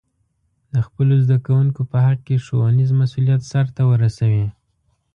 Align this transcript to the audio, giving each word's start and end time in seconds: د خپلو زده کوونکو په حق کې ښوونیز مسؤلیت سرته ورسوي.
د 0.73 0.75
خپلو 0.87 1.13
زده 1.23 1.37
کوونکو 1.45 1.81
په 1.91 1.97
حق 2.05 2.19
کې 2.27 2.43
ښوونیز 2.45 2.91
مسؤلیت 3.01 3.41
سرته 3.51 3.81
ورسوي. 3.91 4.45